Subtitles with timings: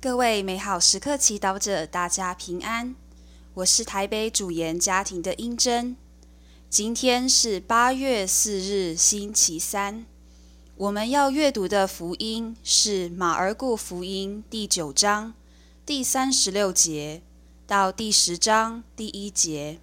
[0.00, 2.94] 各位美好时刻祈祷者，大家平安。
[3.54, 5.96] 我是台北主研家庭的英珍。
[6.70, 10.06] 今天是八月四日，星期三。
[10.76, 15.34] 我们要阅读的福音是马尔谷福音第九章
[15.84, 17.20] 第三十六节
[17.66, 19.80] 到第十章第一节，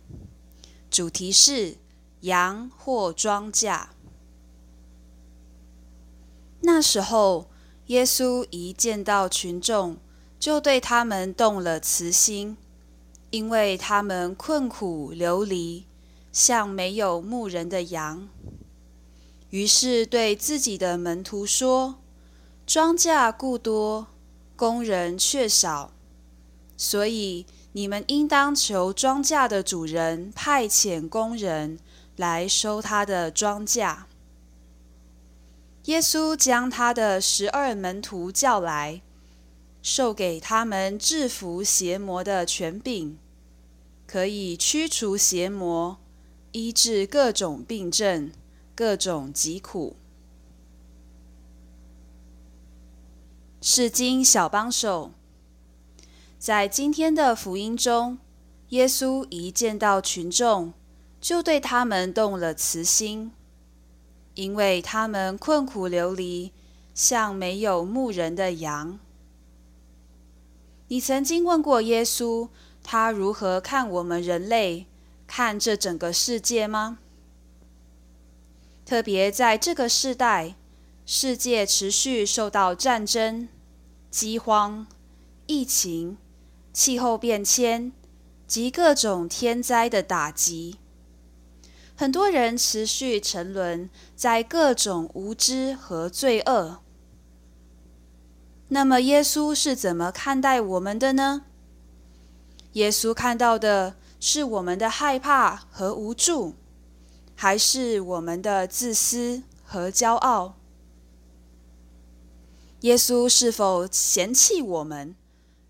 [0.89, 1.75] 主题是
[2.21, 3.87] 羊或庄稼。
[6.61, 7.49] 那时候，
[7.87, 9.97] 耶稣一见到群众，
[10.39, 12.57] 就对他们动了慈心，
[13.29, 15.85] 因为他们困苦流离，
[16.31, 18.27] 像没有牧人的羊。
[19.51, 21.95] 于是对自己的门徒说
[22.65, 24.07] ：“庄稼故多，
[24.55, 25.91] 工人却少，
[26.75, 31.77] 所以你们应当求庄稼的主人派遣工人
[32.15, 33.97] 来收他的庄稼。”
[35.85, 39.01] 耶稣将他的十二门徒叫来，
[39.81, 43.17] 授给他们制服邪魔的权柄，
[44.05, 45.97] 可以驱除邪魔，
[46.51, 48.31] 医治各种病症。
[48.77, 49.95] 各种疾苦。
[53.61, 55.11] 是经小帮手，
[56.37, 58.17] 在今天的福音中，
[58.71, 60.73] 耶稣一见到群众，
[61.21, 63.31] 就对他们动了慈心，
[64.35, 66.51] 因为他们困苦流离，
[66.93, 68.99] 像没有牧人的羊。
[70.87, 72.49] 你曾经问过耶稣，
[72.83, 74.85] 他如何看我们人类，
[75.25, 76.99] 看这整个世界吗？
[78.85, 80.55] 特别在这个世代，
[81.05, 83.49] 世界持续受到战争、
[84.11, 84.85] 饥荒、
[85.47, 86.17] 疫情、
[86.71, 87.91] 气候变迁
[88.45, 90.77] 及各种天灾的打击，
[91.95, 96.79] 很多人持续沉沦在各种无知和罪恶。
[98.67, 101.45] 那么，耶稣是怎么看待我们的呢？
[102.73, 106.55] 耶稣看到的是我们的害怕和无助。
[107.37, 110.57] 还是我们的自私和骄傲？
[112.79, 115.15] 耶稣是否嫌弃我们，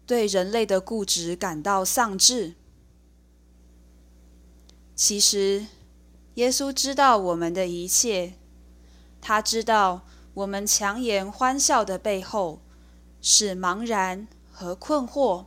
[0.05, 2.53] 对人类的固执感到丧志？
[4.95, 5.65] 其实，
[6.35, 8.33] 耶稣知道我们的一切，
[9.19, 12.61] 他知道我们强颜欢笑的背后
[13.21, 15.45] 是茫然和困惑。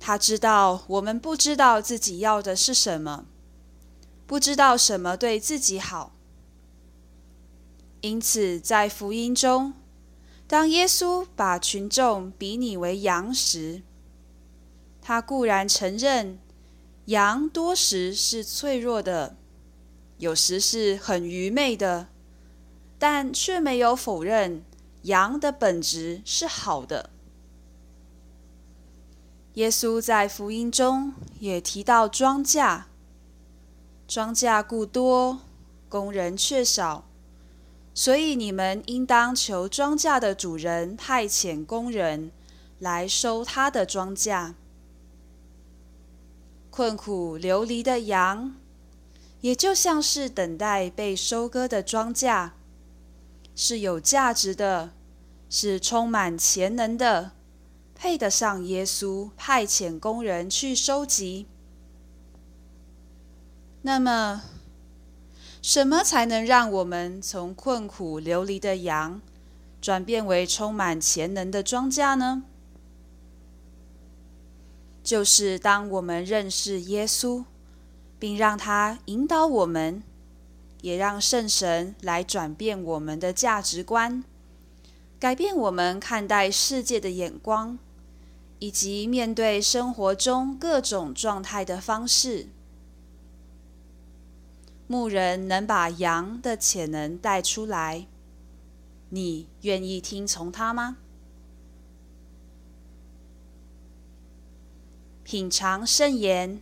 [0.00, 3.26] 他知道我们不知道自己要的是什么。
[4.26, 6.14] 不知道什么对自己好，
[8.00, 9.74] 因此在福音中，
[10.46, 13.82] 当耶稣把群众比拟为羊时，
[15.02, 16.38] 他固然承认
[17.06, 19.36] 羊多时是脆弱的，
[20.18, 22.08] 有时是很愚昧的，
[22.98, 24.64] 但却没有否认
[25.02, 27.10] 羊的本质是好的。
[29.54, 32.84] 耶稣在福音中也提到庄稼。
[34.08, 35.40] 庄稼故多，
[35.88, 37.06] 工人却少，
[37.94, 42.32] 所以你们应当求庄稼的主人派遣工人
[42.78, 44.54] 来收他的庄稼。
[46.76, 48.52] 困苦流离的羊，
[49.42, 52.50] 也就像是等待被收割的庄稼，
[53.54, 54.90] 是有价值的，
[55.48, 57.30] 是充满潜能的，
[57.94, 61.46] 配得上耶稣派遣工人去收集。
[63.82, 64.42] 那么，
[65.62, 69.20] 什么才能让我们从困苦流离的羊
[69.80, 72.42] 转变为充满潜能的庄稼呢？
[75.04, 77.44] 就是当我们认识耶稣，
[78.18, 80.02] 并让他引导我们，
[80.80, 84.24] 也让圣神来转变我们的价值观，
[85.20, 87.78] 改变我们看待世界的眼光，
[88.58, 92.48] 以及面对生活中各种状态的方式。
[94.86, 98.06] 牧人能把羊的潜能带出来，
[99.10, 100.96] 你愿意听从他吗？
[105.24, 106.60] 品尝圣言，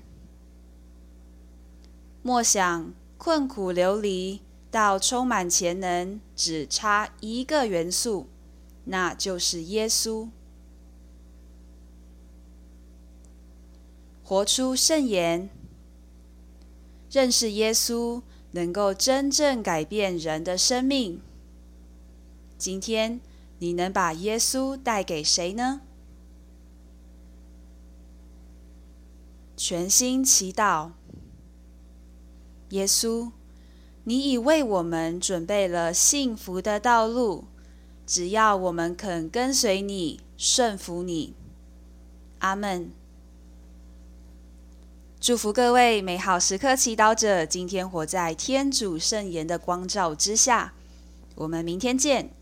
[2.23, 8.29] 莫想困苦流离到充满潜能，只差一个元素，
[8.85, 10.29] 那就是耶稣。
[14.23, 15.51] 活出圣言。
[17.11, 18.23] 认识耶稣，
[18.53, 21.21] 能够真正改变人的生命。
[22.57, 23.21] 今天
[23.59, 25.83] 你能把耶稣带给谁呢？
[29.65, 30.91] 全心祈祷，
[32.71, 33.31] 耶稣，
[34.03, 37.45] 你已为我们准备了幸福的道路，
[38.05, 41.35] 只要我们肯跟随你，顺服你。
[42.41, 42.91] 阿门。
[45.21, 50.75] 祝福各位美好时刻祈祷者，今天活在天主圣言的光照之下。
[51.37, 52.35] 我们明天见。